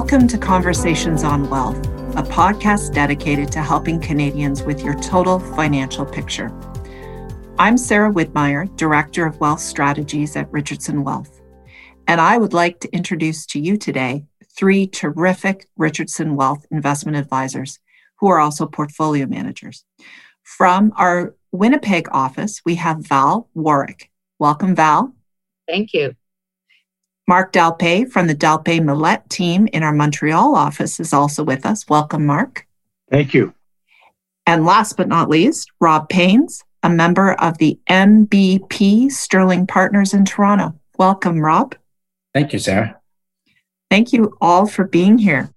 [0.00, 1.84] Welcome to Conversations on Wealth,
[2.16, 6.56] a podcast dedicated to helping Canadians with your total financial picture.
[7.58, 11.40] I'm Sarah Widmeyer, Director of Wealth Strategies at Richardson Wealth,
[12.06, 14.24] and I would like to introduce to you today
[14.56, 17.80] three terrific Richardson Wealth investment advisors
[18.20, 19.84] who are also portfolio managers.
[20.44, 24.12] From our Winnipeg office, we have Val Warwick.
[24.38, 25.12] Welcome, Val.
[25.66, 26.14] Thank you.
[27.28, 31.86] Mark Dalpé from the Dalpé Millette team in our Montreal office is also with us.
[31.86, 32.66] Welcome, Mark.
[33.10, 33.52] Thank you.
[34.46, 40.24] And last but not least, Rob Paynes, a member of the MBP Sterling Partners in
[40.24, 40.74] Toronto.
[40.96, 41.74] Welcome, Rob.
[42.32, 42.98] Thank you, Sarah.
[43.90, 45.50] Thank you all for being here.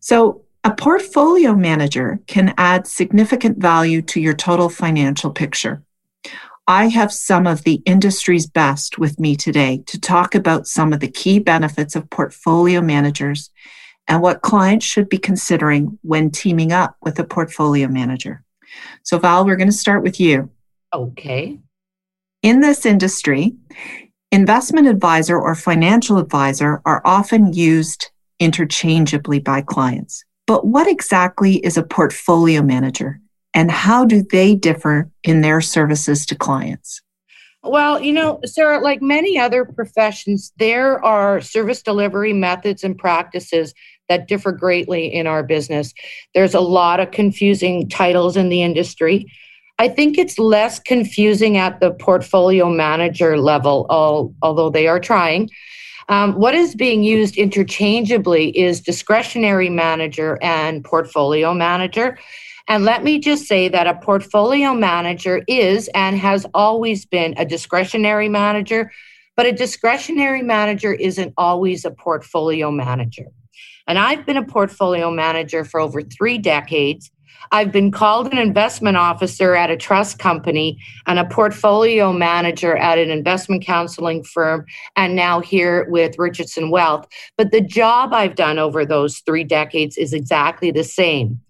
[0.00, 5.82] So, a portfolio manager can add significant value to your total financial picture.
[6.70, 11.00] I have some of the industry's best with me today to talk about some of
[11.00, 13.50] the key benefits of portfolio managers
[14.06, 18.44] and what clients should be considering when teaming up with a portfolio manager.
[19.02, 20.48] So, Val, we're going to start with you.
[20.94, 21.58] Okay.
[22.44, 23.56] In this industry,
[24.30, 30.24] investment advisor or financial advisor are often used interchangeably by clients.
[30.46, 33.20] But what exactly is a portfolio manager?
[33.54, 37.02] And how do they differ in their services to clients?
[37.62, 43.74] Well, you know, Sarah, like many other professions, there are service delivery methods and practices
[44.08, 45.92] that differ greatly in our business.
[46.34, 49.26] There's a lot of confusing titles in the industry.
[49.78, 53.86] I think it's less confusing at the portfolio manager level,
[54.42, 55.50] although they are trying.
[56.08, 62.18] Um, what is being used interchangeably is discretionary manager and portfolio manager.
[62.70, 67.44] And let me just say that a portfolio manager is and has always been a
[67.44, 68.92] discretionary manager,
[69.36, 73.26] but a discretionary manager isn't always a portfolio manager.
[73.88, 77.10] And I've been a portfolio manager for over three decades.
[77.50, 82.98] I've been called an investment officer at a trust company and a portfolio manager at
[82.98, 84.64] an investment counseling firm,
[84.94, 87.08] and now here with Richardson Wealth.
[87.36, 91.40] But the job I've done over those three decades is exactly the same.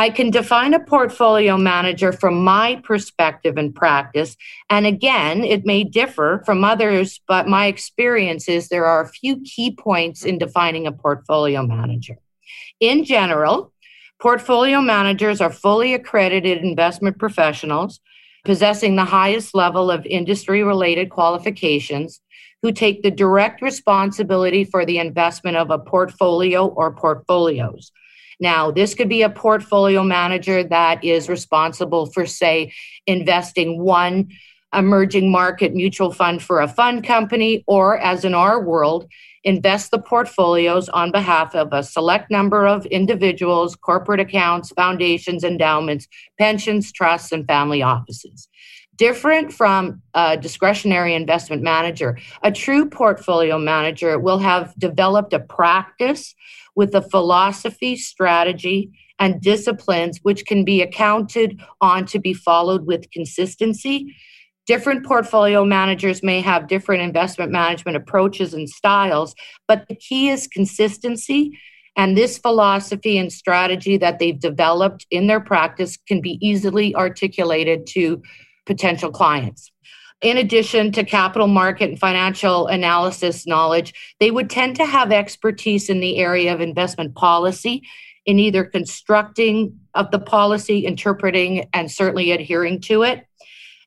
[0.00, 4.36] I can define a portfolio manager from my perspective and practice.
[4.70, 9.40] And again, it may differ from others, but my experience is there are a few
[9.40, 12.16] key points in defining a portfolio manager.
[12.78, 13.72] In general,
[14.20, 17.98] portfolio managers are fully accredited investment professionals
[18.44, 22.20] possessing the highest level of industry related qualifications
[22.62, 27.90] who take the direct responsibility for the investment of a portfolio or portfolios.
[28.40, 32.72] Now, this could be a portfolio manager that is responsible for, say,
[33.06, 34.30] investing one
[34.74, 39.06] emerging market mutual fund for a fund company, or as in our world,
[39.44, 46.06] invest the portfolios on behalf of a select number of individuals, corporate accounts, foundations, endowments,
[46.38, 48.48] pensions, trusts, and family offices.
[48.96, 56.34] Different from a discretionary investment manager, a true portfolio manager will have developed a practice
[56.78, 63.10] with a philosophy, strategy, and disciplines which can be accounted on to be followed with
[63.10, 64.14] consistency.
[64.64, 69.34] Different portfolio managers may have different investment management approaches and styles,
[69.66, 71.58] but the key is consistency.
[71.96, 77.88] And this philosophy and strategy that they've developed in their practice can be easily articulated
[77.88, 78.22] to
[78.66, 79.72] potential clients
[80.20, 85.88] in addition to capital market and financial analysis knowledge, they would tend to have expertise
[85.88, 87.82] in the area of investment policy
[88.26, 93.24] in either constructing of the policy, interpreting, and certainly adhering to it.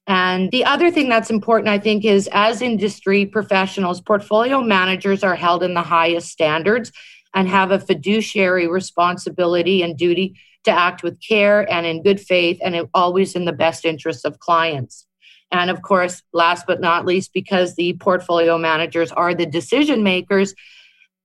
[0.07, 5.35] And the other thing that's important, I think, is as industry professionals, portfolio managers are
[5.35, 6.91] held in the highest standards
[7.33, 12.59] and have a fiduciary responsibility and duty to act with care and in good faith
[12.63, 15.05] and always in the best interests of clients.
[15.51, 20.53] And of course, last but not least, because the portfolio managers are the decision makers,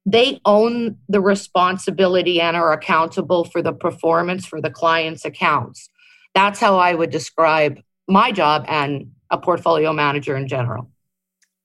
[0.05, 5.89] they own the responsibility and are accountable for the performance for the client's accounts.
[6.35, 10.91] That's how I would describe my job and a portfolio manager in general.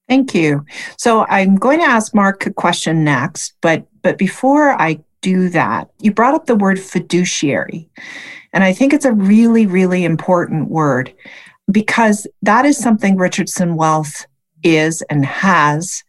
[0.10, 0.66] Thank you.
[0.98, 5.90] So I'm going to ask Mark a question next, but but before I do that,
[6.00, 7.88] you brought up the word fiduciary.
[8.54, 11.14] And I think it's a really, really important word
[11.70, 14.26] because that is something Richardson Wealth
[14.64, 16.04] is and has,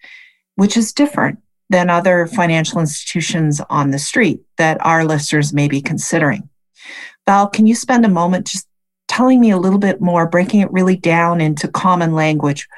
[0.56, 1.38] which is different
[1.70, 6.48] than other financial institutions on the street that our listeners may be considering.
[7.26, 8.68] Val, can you spend a moment just
[9.08, 12.68] telling me a little bit more, breaking it really down into common language?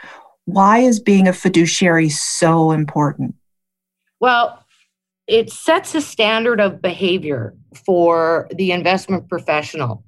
[0.45, 3.35] Why is being a fiduciary so important?
[4.21, 4.65] Well,
[5.27, 7.55] it sets a standard of behavior
[7.87, 10.04] for the investment professional.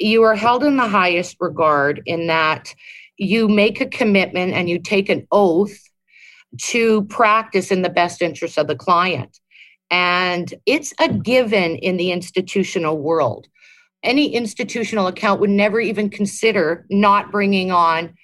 [0.00, 2.74] You are held in the highest regard in that
[3.18, 5.78] you make a commitment and you take an oath
[6.58, 9.38] to practice in the best interest of the client.
[9.90, 13.46] And it's a given in the institutional world.
[14.02, 18.14] Any institutional account would never even consider not bringing on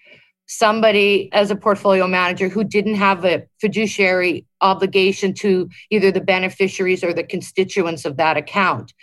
[0.47, 7.05] somebody as a portfolio manager who didn't have a fiduciary obligation to either the beneficiaries
[7.05, 8.95] or the constituents of that account.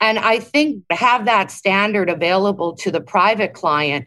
[0.00, 4.06] And I think have that standard available to the private client.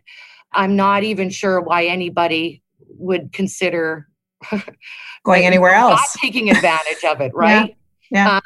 [0.53, 2.61] I'm not even sure why anybody
[2.97, 4.07] would consider
[5.23, 7.75] going anywhere else, not taking advantage of it, right?
[8.09, 8.25] Yeah.
[8.25, 8.35] yeah.
[8.37, 8.41] Um,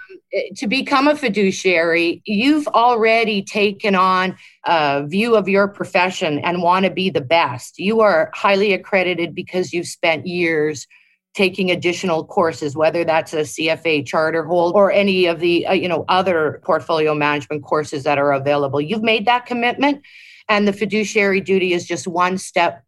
[0.55, 6.85] to become a fiduciary, you've already taken on a view of your profession and want
[6.85, 7.79] to be the best.
[7.79, 10.87] You are highly accredited because you've spent years
[11.35, 16.05] taking additional courses whether that's a CFA charterholder or any of the uh, you know
[16.07, 18.81] other portfolio management courses that are available.
[18.81, 20.01] You've made that commitment
[20.49, 22.83] and the fiduciary duty is just one step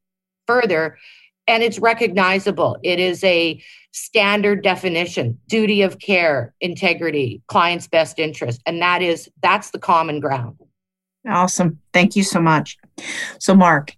[0.48, 0.98] further
[1.48, 2.78] and it's recognizable.
[2.84, 3.62] It is a
[3.92, 10.20] standard definition duty of care integrity client's best interest and that is that's the common
[10.20, 10.58] ground.
[11.28, 11.80] Awesome.
[11.94, 12.78] Thank you so much.
[13.40, 13.94] So mark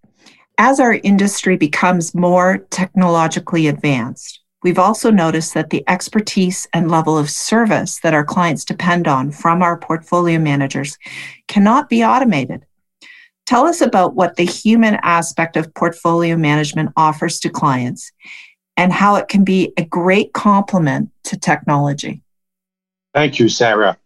[0.59, 7.17] as our industry becomes more technologically advanced we've also noticed that the expertise and level
[7.17, 10.97] of service that our clients depend on from our portfolio managers
[11.47, 12.63] cannot be automated
[13.49, 18.11] Tell us about what the human aspect of portfolio management offers to clients
[18.77, 22.21] and how it can be a great complement to technology.
[23.15, 23.97] Thank you, Sarah.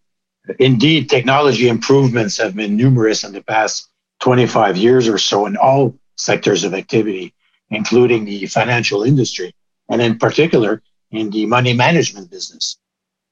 [0.59, 3.89] Indeed, technology improvements have been numerous in the past
[4.21, 7.33] 25 years or so in all sectors of activity,
[7.69, 9.53] including the financial industry,
[9.89, 10.81] and in particular
[11.11, 12.77] in the money management business.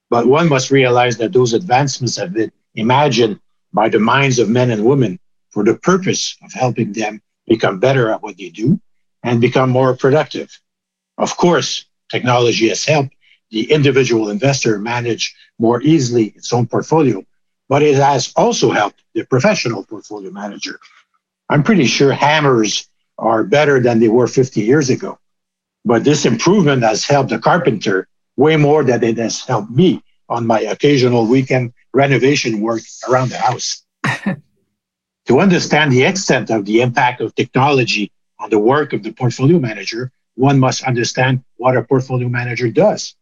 [0.09, 3.39] But one must realize that those advancements have been imagined
[3.73, 5.19] by the minds of men and women
[5.49, 8.79] for the purpose of helping them become better at what they do
[9.23, 10.49] and become more productive.
[11.17, 13.13] Of course, technology has helped
[13.51, 17.23] the individual investor manage more easily its own portfolio,
[17.67, 20.79] but it has also helped the professional portfolio manager.
[21.51, 25.19] I'm pretty sure hammers are better than they were 50 years ago.
[25.83, 28.07] But this improvement has helped the carpenter
[28.37, 33.37] way more than it has helped me on my occasional weekend renovation work around the
[33.37, 33.83] house.
[35.25, 39.59] to understand the extent of the impact of technology on the work of the portfolio
[39.59, 43.13] manager, one must understand what a portfolio manager does.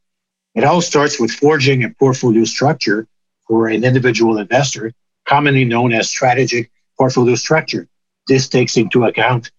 [0.54, 3.08] It all starts with forging a portfolio structure
[3.48, 4.94] for an individual investor,
[5.26, 7.89] commonly known as strategic portfolio structure.
[8.30, 9.50] This takes into account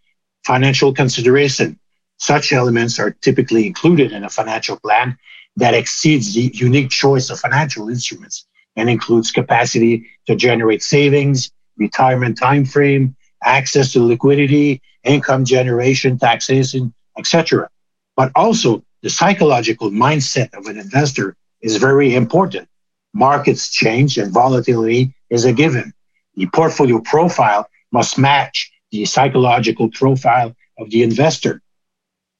[0.46, 1.76] financial consideration.
[2.18, 5.18] Such elements are typically included in a financial plan
[5.56, 8.46] that exceeds the unique choice of financial instruments
[8.76, 16.94] and includes capacity to generate savings, retirement time frame, access to liquidity, income generation, taxation,
[17.18, 17.68] etc.
[18.16, 22.68] But also the psychological mindset of an investor is very important.
[23.14, 25.92] Markets change and volatility is a given.
[26.36, 31.62] The portfolio profile must match the psychological profile of the investor.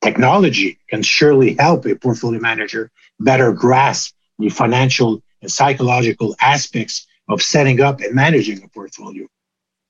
[0.03, 7.43] Technology can surely help a portfolio manager better grasp the financial and psychological aspects of
[7.43, 9.27] setting up and managing a portfolio.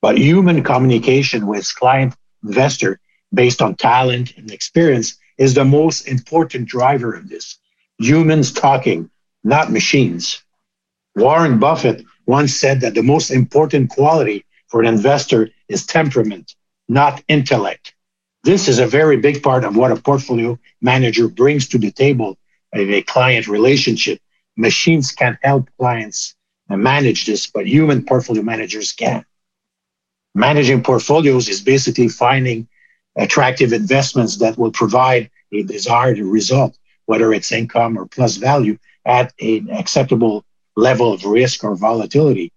[0.02, 3.00] But human communication with client investor
[3.33, 7.59] based on talent and experience is the most important driver of this.
[7.99, 9.11] Humans talking,
[9.45, 10.43] not machines.
[11.14, 16.55] Warren Buffett once said that the most important quality for an investor is temperament,
[16.89, 17.95] not intellect.
[18.45, 22.39] This is a very big part of what a portfolio manager brings to the table
[22.73, 24.21] in a client relationship.
[24.57, 26.35] Machines can help clients
[26.69, 29.25] manage this, but human portfolio managers can.
[30.35, 32.69] Managing portfolios is basically finding
[33.17, 39.35] attractive investments that will provide a desired result, whether it's income or plus value at
[39.41, 40.45] an acceptable
[40.77, 42.53] level of risk or volatility.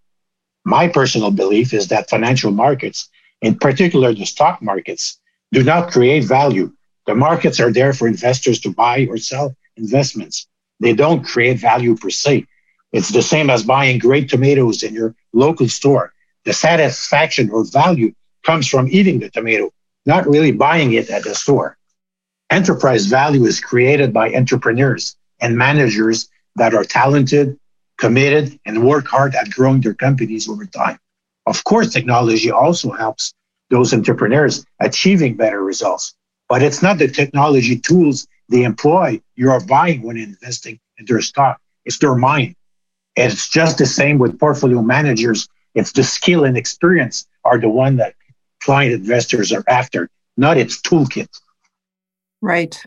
[0.65, 3.09] My personal belief is that financial markets,
[3.41, 5.19] in particular the stock markets,
[5.51, 6.71] do not create value.
[7.05, 10.47] The markets are there for investors to buy or sell investments.
[10.79, 12.45] They don't create value per se.
[12.91, 16.13] It's the same as buying great tomatoes in your local store.
[16.45, 19.71] The satisfaction or value comes from eating the tomato
[20.05, 21.77] not really buying it at the store.
[22.49, 27.57] Enterprise value is created by entrepreneurs and managers that are talented,
[27.97, 30.99] committed, and work hard at growing their companies over time.
[31.45, 33.33] Of course, technology also helps
[33.69, 36.15] those entrepreneurs achieving better results,
[36.49, 41.21] but it's not the technology tools they employ you are buying when investing in their
[41.21, 41.59] stock.
[41.85, 42.55] it's their mind.
[43.15, 45.47] And it's just the same with portfolio managers.
[45.75, 48.15] It's the skill and experience are the one that
[48.61, 51.29] client investors are after, not its toolkit.
[52.41, 52.81] Right.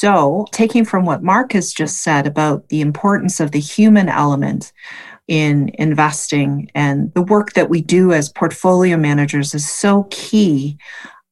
[0.00, 4.72] So, taking from what Mark has just said about the importance of the human element
[5.26, 10.78] in investing and the work that we do as portfolio managers is so key.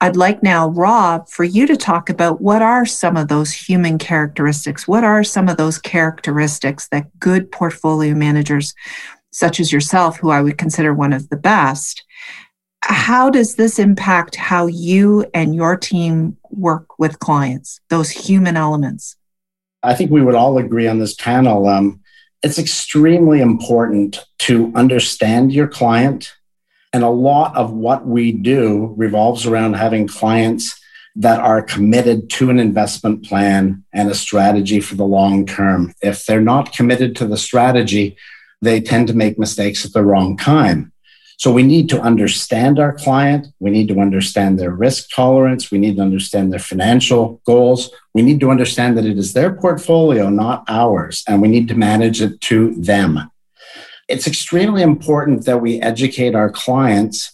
[0.00, 3.98] I'd like now, Rob, for you to talk about what are some of those human
[3.98, 4.88] characteristics?
[4.88, 8.74] What are some of those characteristics that good portfolio managers,
[9.30, 12.04] such as yourself, who I would consider one of the best,
[12.88, 19.16] how does this impact how you and your team work with clients, those human elements?
[19.82, 21.68] I think we would all agree on this panel.
[21.68, 22.00] Um,
[22.42, 26.32] it's extremely important to understand your client.
[26.92, 30.80] And a lot of what we do revolves around having clients
[31.16, 35.92] that are committed to an investment plan and a strategy for the long term.
[36.02, 38.16] If they're not committed to the strategy,
[38.62, 40.92] they tend to make mistakes at the wrong time.
[41.38, 43.48] So we need to understand our client.
[43.60, 45.70] We need to understand their risk tolerance.
[45.70, 47.90] We need to understand their financial goals.
[48.14, 51.74] We need to understand that it is their portfolio, not ours, and we need to
[51.74, 53.30] manage it to them.
[54.08, 57.32] It's extremely important that we educate our clients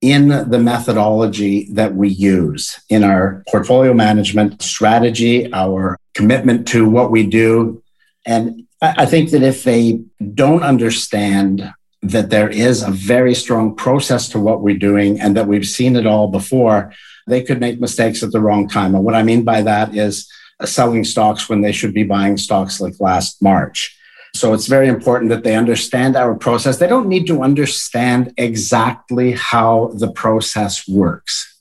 [0.00, 7.10] in the methodology that we use in our portfolio management strategy, our commitment to what
[7.10, 7.82] we do.
[8.26, 10.00] And I think that if they
[10.34, 15.46] don't understand that there is a very strong process to what we're doing and that
[15.46, 16.92] we've seen it all before,
[17.26, 18.94] they could make mistakes at the wrong time.
[18.94, 22.36] And what I mean by that is uh, selling stocks when they should be buying
[22.36, 23.96] stocks like last March.
[24.34, 26.78] So it's very important that they understand our process.
[26.78, 31.60] They don't need to understand exactly how the process works,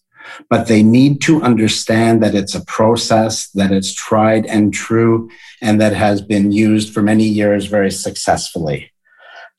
[0.50, 5.30] but they need to understand that it's a process, that it's tried and true,
[5.62, 8.91] and that has been used for many years very successfully.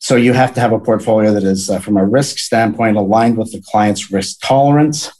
[0.02, 3.38] So you have to have a portfolio that is, uh, from a risk standpoint, aligned
[3.38, 5.12] with the client's risk tolerance.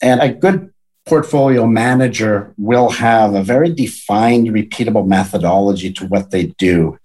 [0.00, 0.70] And a good
[1.04, 6.98] portfolio manager will have a very defined, repeatable methodology to what they do.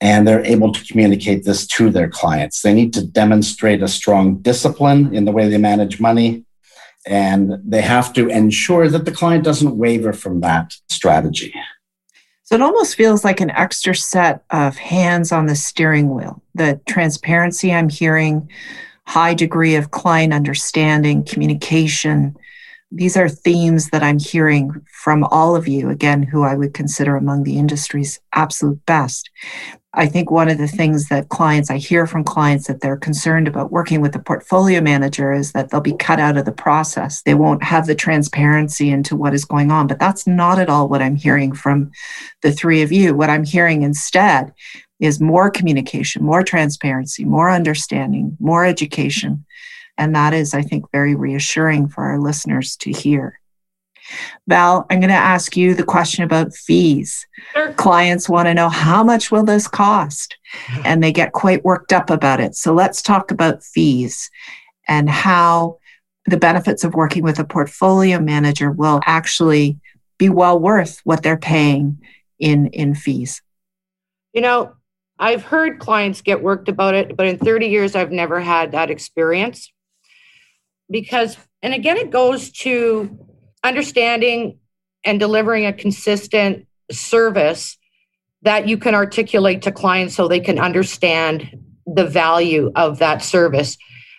[0.00, 2.62] And they're able to communicate this to their clients.
[2.62, 6.44] They need to demonstrate a strong discipline in the way they manage money.
[7.06, 11.54] And they have to ensure that the client doesn't waver from that strategy.
[12.44, 16.42] So it almost feels like an extra set of hands on the steering wheel.
[16.54, 18.50] The transparency I'm hearing,
[19.06, 22.36] high degree of client understanding, communication.
[22.96, 27.16] These are themes that I'm hearing from all of you, again, who I would consider
[27.16, 29.30] among the industry's absolute best.
[29.96, 33.48] I think one of the things that clients, I hear from clients that they're concerned
[33.48, 37.22] about working with a portfolio manager is that they'll be cut out of the process.
[37.22, 39.86] They won't have the transparency into what is going on.
[39.86, 41.90] But that's not at all what I'm hearing from
[42.42, 43.14] the three of you.
[43.14, 44.52] What I'm hearing instead
[45.00, 49.44] is more communication, more transparency, more understanding, more education.
[49.96, 53.40] And that is, I think, very reassuring for our listeners to hear.
[54.48, 57.26] Val, I'm going to ask you the question about fees.
[57.54, 57.72] Sure.
[57.74, 60.36] Clients want to know how much will this cost?
[60.84, 62.54] And they get quite worked up about it.
[62.54, 64.30] So let's talk about fees
[64.86, 65.78] and how
[66.26, 69.78] the benefits of working with a portfolio manager will actually
[70.18, 71.98] be well worth what they're paying
[72.38, 73.42] in in fees.
[74.32, 74.74] You know,
[75.18, 78.90] I've heard clients get worked about it, but in 30 years I've never had that
[78.90, 79.72] experience.
[80.90, 83.18] Because and again it goes to
[83.62, 84.58] understanding
[85.04, 87.78] and delivering a consistent service
[88.42, 93.76] that you can articulate to clients so they can understand the value of that service.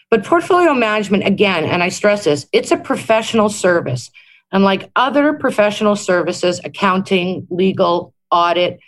[0.10, 4.12] But portfolio management, again, and I stress this, it's a professional service.
[4.52, 8.80] And like other professional services, accounting, legal, audit,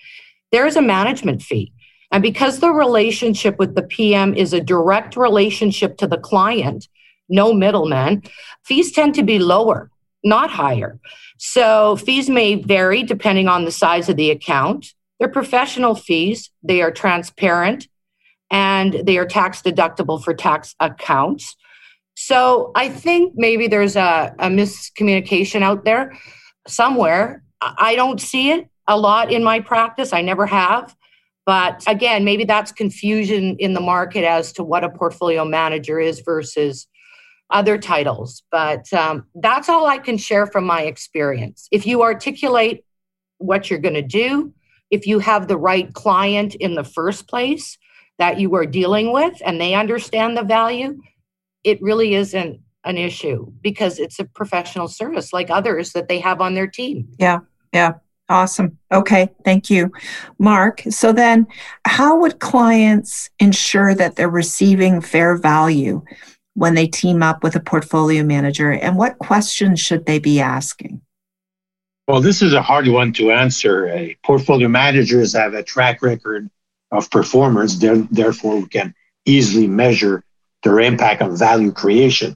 [0.52, 1.74] there is a management fee.
[2.12, 6.88] And because the relationship with the PM is a direct relationship to the client,
[7.30, 8.24] no middleman,
[8.64, 9.90] fees tend to be lower
[10.28, 11.00] not higher.
[11.38, 14.94] So fees may vary depending on the size of the account.
[15.20, 17.88] They're professional fees, they are transparent,
[18.52, 21.56] and they are tax deductible for tax accounts.
[22.16, 26.18] So I think maybe there's a, a miscommunication out there
[26.68, 27.44] somewhere.
[27.62, 30.14] I don't see it a lot in my practice.
[30.14, 30.96] I never have.
[31.46, 36.20] But again, maybe that's confusion in the market as to what a portfolio manager is
[36.20, 36.88] versus
[37.50, 41.68] other titles, but um, that's all I can share from my experience.
[41.72, 42.84] If you articulate
[43.38, 44.54] what you're going to do,
[44.92, 47.78] if you have the right client in the first place
[48.20, 51.00] that you are dealing with and they understand the value,
[51.64, 56.42] it really isn't an issue because it's a professional service like others that they have
[56.42, 57.08] on their team.
[57.20, 57.40] Yeah.
[57.74, 57.94] Yeah.
[58.30, 58.78] Awesome.
[58.92, 59.30] Okay.
[59.46, 59.92] Thank you,
[60.38, 60.84] Mark.
[60.90, 61.48] So then,
[61.86, 66.04] how would clients ensure that they're receiving fair value
[66.58, 68.72] when they team up with a portfolio manager?
[68.72, 71.02] And what questions should they be asking?
[72.08, 73.88] Well, this is a hard one to answer.
[73.88, 76.50] Uh, portfolio managers have a track record
[76.92, 78.96] of performance, therefore, we can
[79.26, 80.24] easily measure
[80.64, 82.36] their impact on value creation.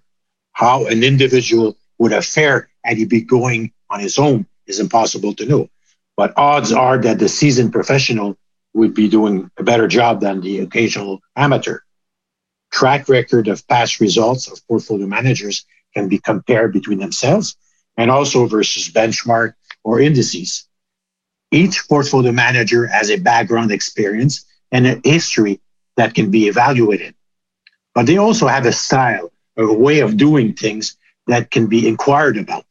[0.53, 5.33] How an individual would have fared had he been going on his own is impossible
[5.35, 5.69] to know.
[6.15, 8.37] But odds are that the seasoned professional
[8.75, 11.79] would be doing a better job than the occasional amateur.
[12.71, 17.55] Track record of past results of portfolio managers can be compared between themselves
[17.97, 20.65] and also versus benchmark or indices.
[21.51, 25.59] Each portfolio manager has a background experience and a history
[25.97, 27.13] that can be evaluated.
[27.93, 30.95] But they also have a style, a way of doing things
[31.27, 32.65] that can be inquired about.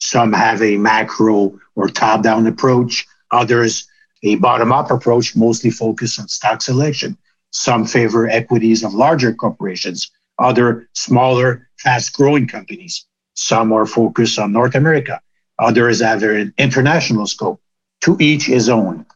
[0.00, 3.88] Some have a macro or top down approach, others
[4.22, 7.16] a bottom up approach, mostly focused on stock selection.
[7.56, 13.06] Some favor equities of larger corporations, other smaller, fast growing companies.
[13.34, 15.20] Some are focused on North America,
[15.58, 17.60] Others have an international scope.
[18.02, 19.06] To each his own.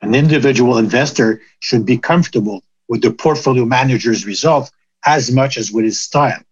[0.00, 4.70] An individual investor should be comfortable with the portfolio manager's result
[5.06, 6.42] as much as with his style.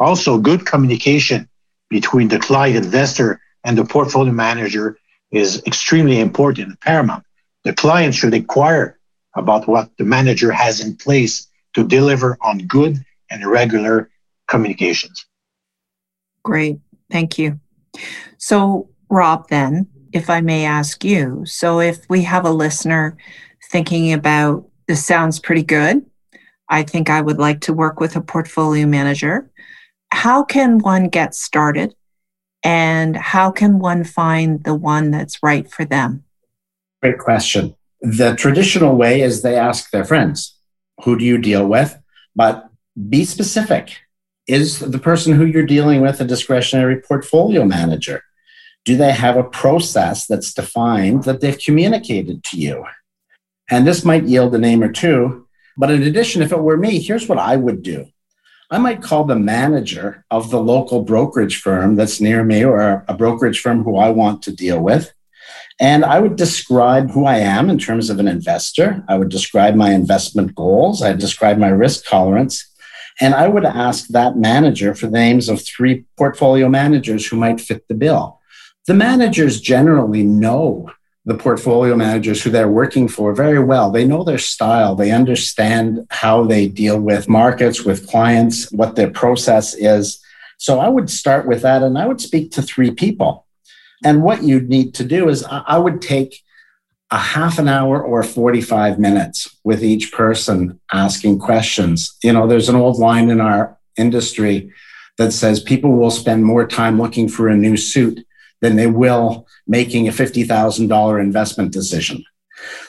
[0.00, 1.48] Also, good communication
[1.88, 4.98] between the client investor and the portfolio manager
[5.30, 7.24] is extremely important paramount.
[7.64, 8.97] The client should inquire
[9.38, 12.98] about what the manager has in place to deliver on good
[13.30, 14.10] and regular
[14.48, 15.24] communications.
[16.42, 16.78] Great.
[17.10, 17.60] Thank you.
[18.38, 23.16] So, Rob, then, if I may ask you, so if we have a listener
[23.70, 26.04] thinking about this sounds pretty good,
[26.68, 29.50] I think I would like to work with a portfolio manager.
[30.10, 31.94] How can one get started?
[32.64, 36.24] And how can one find the one that's right for them?
[37.02, 37.76] Great question.
[38.00, 40.56] The traditional way is they ask their friends,
[41.04, 41.98] Who do you deal with?
[42.34, 42.68] But
[43.08, 43.98] be specific.
[44.46, 48.22] Is the person who you're dealing with a discretionary portfolio manager?
[48.84, 52.84] Do they have a process that's defined that they've communicated to you?
[53.70, 55.46] And this might yield a name or two.
[55.76, 58.06] But in addition, if it were me, here's what I would do
[58.70, 63.14] I might call the manager of the local brokerage firm that's near me or a
[63.14, 65.12] brokerage firm who I want to deal with.
[65.80, 69.04] And I would describe who I am in terms of an investor.
[69.08, 71.02] I would describe my investment goals.
[71.02, 72.64] I'd describe my risk tolerance.
[73.20, 77.60] And I would ask that manager for the names of three portfolio managers who might
[77.60, 78.40] fit the bill.
[78.86, 80.90] The managers generally know
[81.24, 83.90] the portfolio managers who they're working for very well.
[83.90, 89.10] They know their style, they understand how they deal with markets, with clients, what their
[89.10, 90.18] process is.
[90.56, 93.46] So I would start with that and I would speak to three people.
[94.04, 96.42] And what you'd need to do is I would take
[97.10, 102.16] a half an hour or 45 minutes with each person asking questions.
[102.22, 104.72] You know, there's an old line in our industry
[105.16, 108.24] that says people will spend more time looking for a new suit
[108.60, 112.24] than they will making a $50,000 investment decision.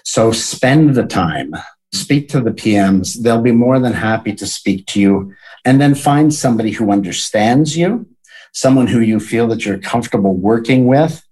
[0.04, 1.54] So spend the time,
[1.94, 3.22] speak to the PMs.
[3.22, 5.34] They'll be more than happy to speak to you.
[5.66, 8.08] And then find somebody who understands you,
[8.54, 11.24] someone who you feel that you're comfortable working with,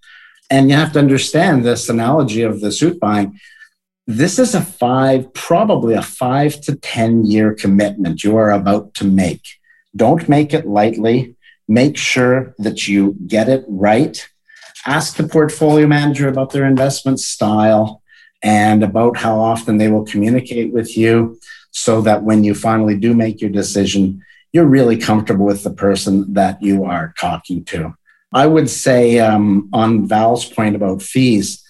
[0.49, 3.39] and you have to understand this analogy of the suit buying.
[4.05, 9.05] This is a five, probably a five to 10 year commitment you are about to
[9.05, 9.45] make.
[9.95, 11.35] Don't make it lightly.
[11.67, 14.25] Make sure that you get it right.
[14.85, 18.01] Ask the portfolio manager about their investment style
[18.41, 21.37] and about how often they will communicate with you
[21.71, 24.23] so that when you finally do make your decision,
[24.57, 27.95] you're really comfortable with the person that you are talking to.
[28.33, 31.63] I would say um, on Val's point about fees,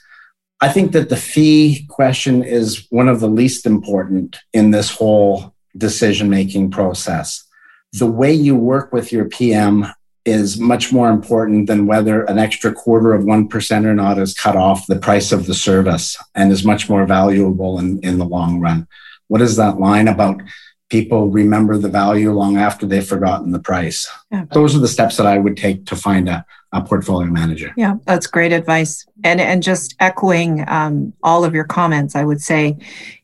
[0.62, 5.54] I think that the fee question is one of the least important in this whole
[5.78, 7.44] decision making process.
[7.92, 9.88] The way you work with your PM
[10.24, 14.56] is much more important than whether an extra quarter of 1% or not is cut
[14.56, 18.62] off the price of the service and is much more valuable in, in the long
[18.62, 18.88] run.
[19.28, 20.42] What is that line about
[20.90, 24.10] people remember the value long after they've forgotten the price.
[24.32, 24.46] Yeah.
[24.54, 27.74] Those are the steps that I would take to find a, a portfolio manager.
[27.76, 29.06] Yeah, that's great advice.
[29.24, 32.78] And and just echoing um, all of your comments, I would say,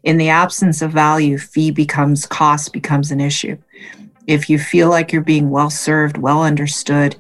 [0.04, 3.58] in the absence of value, fee becomes cost becomes an issue.
[4.28, 7.16] If you feel like you're being well served, well understood,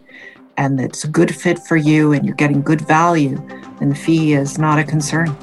[0.58, 3.36] and it's a good fit for you, and you're getting good value,
[3.80, 5.36] then fee is not a concern.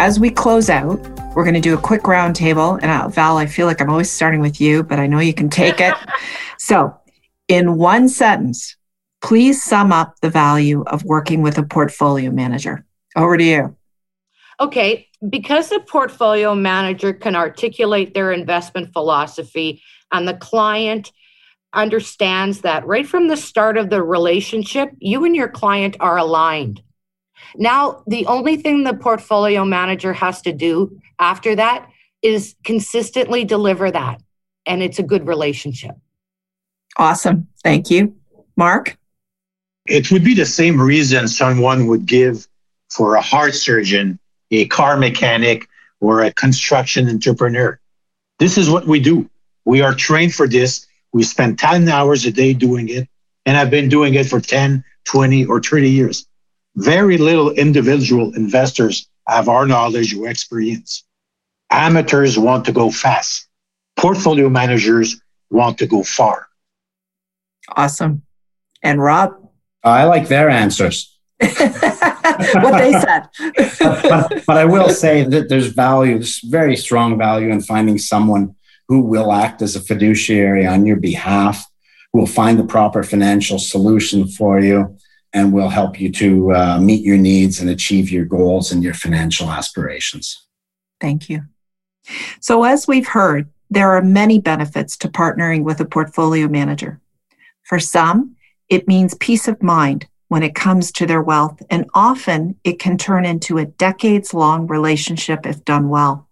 [0.00, 0.98] As we close out,
[1.34, 2.78] We're going to do a quick roundtable.
[2.80, 5.34] And uh, Val, I feel like I'm always starting with you, but I know you
[5.34, 5.94] can take it.
[6.58, 6.96] so,
[7.48, 8.76] in one sentence,
[9.20, 12.86] please sum up the value of working with a portfolio manager.
[13.14, 13.76] Over to you.
[14.58, 21.12] Okay, because the portfolio manager can articulate their investment philosophy and the client
[21.74, 26.82] understands that right from the start of the relationship, you and your client are aligned.
[27.56, 31.88] Now, the only thing the portfolio manager has to do after that
[32.22, 34.22] is consistently deliver that.
[34.66, 35.96] And it's a good relationship.
[36.96, 37.48] Awesome.
[37.62, 38.16] Thank you.
[38.56, 38.96] Mark?
[39.86, 42.46] It would be the same reason someone would give
[42.90, 44.18] for a heart surgeon,
[44.50, 45.66] a car mechanic,
[46.00, 47.78] or a construction entrepreneur.
[48.38, 49.28] This is what we do.
[49.64, 50.86] We are trained for this.
[51.12, 53.08] We spend 10 hours a day doing it,
[53.46, 56.26] and I've been doing it for 10, 20, or 30 years.
[56.76, 61.04] Very little individual investors have our knowledge or experience.
[61.70, 63.48] Amateurs want to go fast.
[63.96, 66.48] Portfolio managers want to go far.
[67.76, 68.22] Awesome.
[68.82, 69.36] And Rob?
[69.84, 71.16] I like their answers.
[71.40, 73.28] what they said.
[73.78, 77.98] but, but, but, I will say that there's value, there's very strong value in finding
[77.98, 78.56] someone
[78.88, 81.64] who will act as a fiduciary on your behalf,
[82.12, 84.98] who will find the proper financial solution for you,
[85.32, 88.94] and will help you to uh, meet your needs and achieve your goals and your
[88.94, 90.46] financial aspirations.
[91.00, 91.42] Thank you.
[92.40, 97.00] So, as we've heard, there are many benefits to partnering with a portfolio manager.
[97.62, 98.36] For some,
[98.68, 102.96] it means peace of mind when it comes to their wealth, and often it can
[102.96, 106.28] turn into a decades long relationship if done well.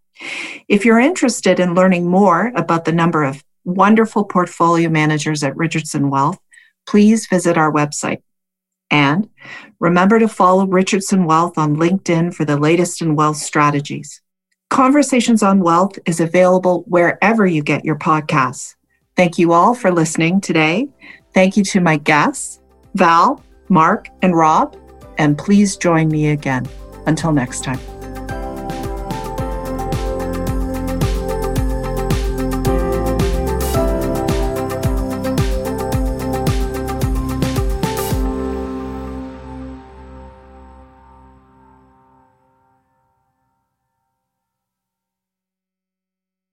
[0.68, 6.10] If you're interested in learning more about the number of wonderful portfolio managers at Richardson
[6.10, 6.38] Wealth,
[6.86, 8.22] please visit our website.
[8.90, 9.28] And
[9.80, 14.22] remember to follow Richardson Wealth on LinkedIn for the latest in wealth strategies.
[14.70, 18.74] Conversations on Wealth is available wherever you get your podcasts.
[19.16, 20.88] Thank you all for listening today.
[21.34, 22.60] Thank you to my guests,
[22.94, 24.76] Val, Mark, and Rob.
[25.18, 26.66] And please join me again.
[27.06, 27.80] Until next time.